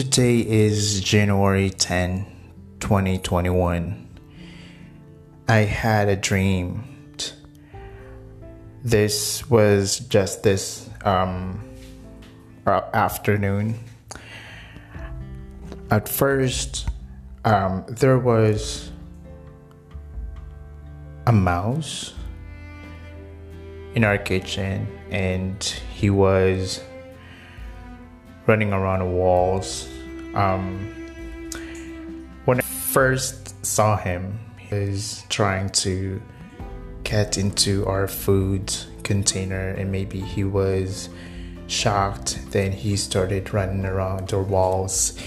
[0.00, 2.24] Today is January 10,
[2.80, 4.08] 2021.
[5.46, 6.84] I had a dream.
[8.82, 11.62] This was just this um,
[12.66, 13.78] afternoon.
[15.90, 16.88] At first,
[17.44, 18.90] um, there was
[21.26, 22.14] a mouse
[23.94, 25.62] in our kitchen, and
[25.92, 26.80] he was
[28.46, 29.88] running around the walls.
[30.34, 30.94] Um,
[32.44, 36.20] when I first saw him, he was trying to
[37.04, 38.72] get into our food
[39.02, 41.08] container, and maybe he was
[41.66, 42.38] shocked.
[42.50, 45.18] Then he started running around the walls,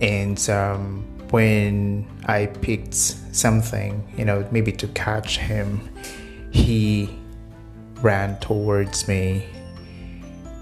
[0.00, 5.88] and um, when I picked something, you know, maybe to catch him,
[6.50, 7.08] he
[8.02, 9.46] ran towards me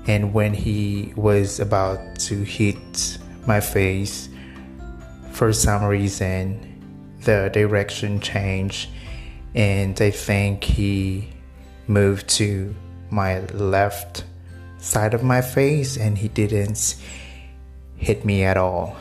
[0.07, 4.29] and when he was about to hit my face,
[5.33, 6.66] for some reason,
[7.24, 8.91] the direction changed,
[9.55, 11.29] and I think he
[11.87, 12.74] moved to
[13.11, 14.24] my left
[14.79, 16.96] side of my face and he didn't
[17.96, 18.96] hit me at all.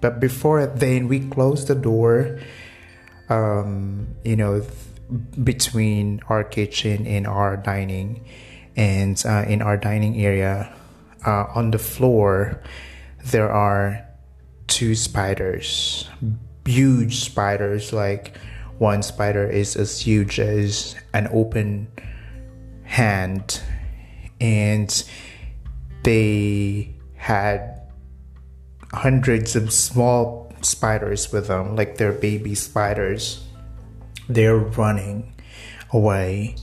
[0.00, 2.38] But before then, we closed the door,
[3.28, 4.62] um, you know,
[5.42, 8.24] between our kitchen and our dining
[8.78, 10.72] and uh, in our dining area
[11.26, 12.62] uh, on the floor
[13.26, 14.06] there are
[14.68, 16.08] two spiders
[16.68, 17.92] huge spiders.
[17.92, 18.36] Like
[18.78, 21.88] one spider is as huge as an open
[22.84, 23.60] hand.
[24.40, 25.04] And
[26.04, 27.80] they had
[28.92, 33.44] hundreds of small spiders with them like they're baby spiders.
[34.28, 35.34] They're running
[35.90, 36.56] away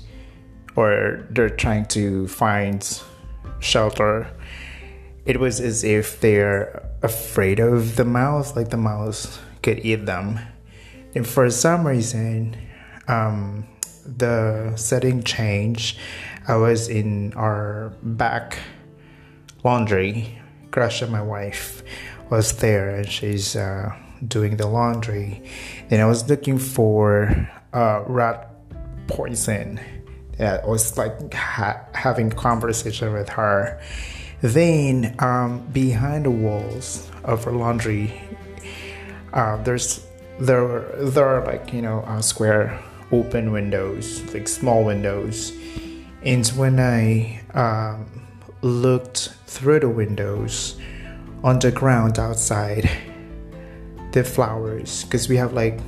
[0.75, 3.01] or they're trying to find
[3.59, 4.27] shelter,
[5.25, 10.39] it was as if they're afraid of the mouse, like the mouse could eat them.
[11.15, 12.55] And for some reason,
[13.07, 13.65] um,
[14.05, 15.97] the setting changed.
[16.47, 18.59] I was in our back
[19.63, 20.39] laundry.
[20.69, 21.83] Grasha, my wife,
[22.29, 23.95] was there and she's uh,
[24.27, 25.41] doing the laundry.
[25.89, 28.51] And I was looking for uh, rat
[29.07, 29.79] poison
[30.39, 33.79] yeah, I was like ha- having conversation with her.
[34.41, 38.21] Then um, behind the walls of her laundry,
[39.33, 40.05] uh, there's
[40.39, 42.79] there there are like you know uh, square
[43.11, 45.53] open windows, like small windows,
[46.23, 48.05] and when I um,
[48.61, 50.75] looked through the windows
[51.43, 52.89] on the ground outside,
[54.11, 55.79] the flowers, because we have like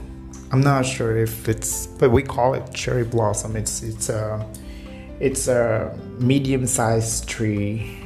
[0.51, 3.57] I'm not sure if it's, but we call it cherry blossom.
[3.57, 4.47] It's it's a
[5.19, 7.99] it's a medium-sized tree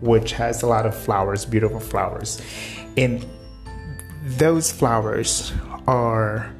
[0.00, 2.40] which has a lot of flowers, beautiful flowers,
[2.96, 3.26] and
[4.24, 5.52] those flowers
[5.86, 6.50] are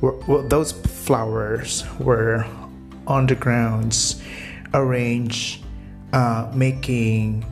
[0.00, 2.46] well, those flowers were
[3.08, 4.22] on the grounds
[4.72, 5.64] arranged,
[6.12, 7.44] uh, making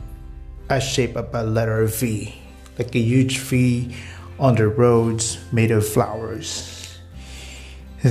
[0.69, 2.33] a shape of a letter V,
[2.79, 3.93] like a huge V
[4.39, 6.72] on the roads made of flowers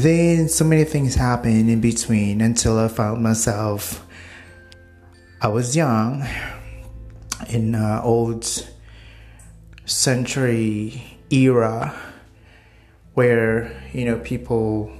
[0.00, 4.06] then so many things happened in between until I found myself.
[5.40, 6.26] I was young
[7.50, 8.46] in uh, old
[9.84, 11.94] century era
[13.14, 14.90] where you know people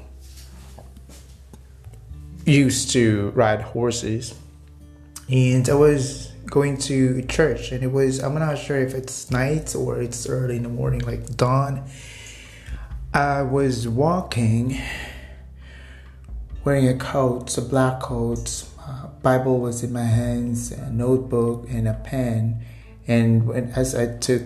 [2.44, 4.34] used to ride horses
[5.30, 9.74] and I was going to church and it was I'm not sure if it's night
[9.74, 11.88] or it's early in the morning like dawn
[13.14, 14.80] I was walking
[16.64, 18.64] wearing a coat, a black coat.
[18.80, 22.64] Uh, Bible was in my hands, a notebook, and a pen.
[23.06, 24.40] And when, as I took,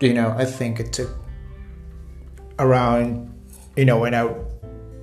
[0.00, 1.10] you know, I think it took
[2.58, 3.30] around,
[3.76, 4.34] you know, when I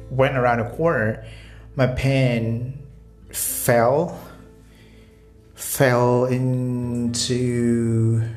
[0.10, 1.28] went around a corner,
[1.76, 2.88] my pen
[3.32, 4.20] fell,
[5.54, 8.28] fell into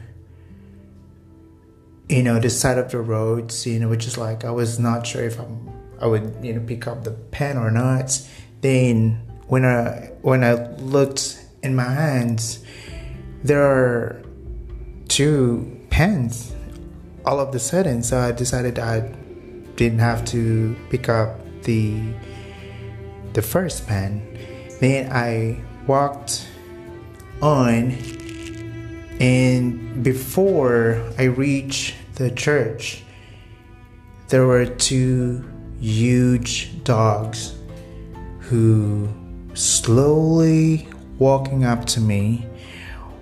[2.10, 5.06] you know, the side of the roads, you know, which is like I was not
[5.06, 5.70] sure if I'm
[6.00, 8.20] I would, you know, pick up the pen or not.
[8.62, 12.64] Then when I when I looked in my hands,
[13.44, 14.22] there are
[15.08, 16.52] two pens
[17.24, 18.02] all of the sudden.
[18.02, 19.00] So I decided I
[19.76, 22.12] didn't have to pick up the
[23.34, 24.26] the first pen.
[24.80, 26.48] Then I walked
[27.40, 27.92] on
[29.20, 33.02] and before I reached the church,
[34.28, 35.42] there were two
[35.80, 37.54] huge dogs
[38.40, 39.08] who
[39.54, 40.86] slowly
[41.18, 42.46] walking up to me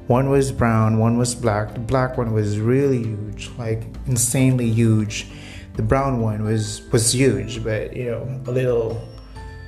[0.08, 1.74] One was brown, one was black.
[1.74, 5.26] The black one was really huge, like insanely huge.
[5.76, 9.06] The brown one was was huge, but you know, a little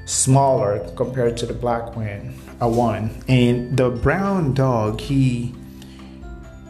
[0.06, 2.34] smaller compared to the black one.
[2.62, 3.10] A one.
[3.28, 5.54] And the brown dog, he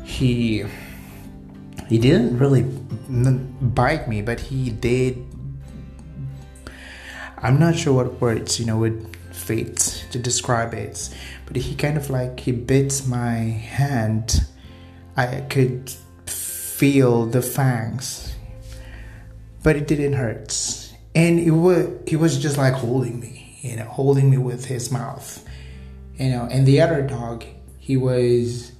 [0.05, 0.65] he
[1.91, 5.27] he didn't really bite me, but he did.
[7.37, 11.13] I'm not sure what words you know would fit to describe it,
[11.47, 14.47] but he kind of like he bit my hand.
[15.17, 15.91] I could
[16.27, 18.37] feel the fangs,
[19.65, 23.87] but it didn't hurt, and it was he was just like holding me, you know,
[23.87, 25.45] holding me with his mouth,
[26.15, 26.47] you know.
[26.49, 27.45] And the other dog,
[27.79, 28.71] he was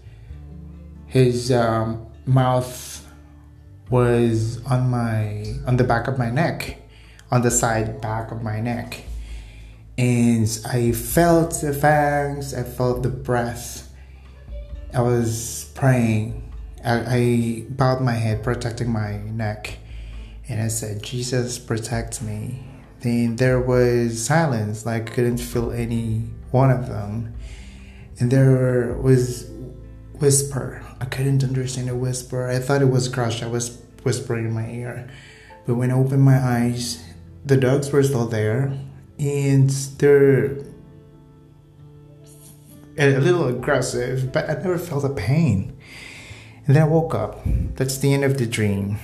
[1.09, 3.00] his um, mouth
[3.91, 6.79] was on my on the back of my neck
[7.31, 9.03] on the side back of my neck.
[9.99, 13.89] And i felt the fangs i felt the breath.
[14.93, 16.53] I was praying.
[16.85, 19.79] I, I bowed my head protecting my neck.
[20.49, 22.65] And i said jesus protect me.
[23.01, 27.35] Then there was silence like i couldn't feel any one of them.
[28.19, 29.51] And there was
[30.19, 32.49] whisper I couldn't understand a whisper.
[32.49, 33.43] I thought it was Crush.
[33.43, 35.09] I was whispering in my ear.
[35.67, 37.03] But when I opened my eyes,
[37.45, 38.73] the dogs were still there
[39.19, 40.57] and they're
[42.97, 45.77] a little aggressive, but I never felt a pain.
[46.67, 47.41] And then I woke up.
[47.77, 48.99] That's the end of the dream.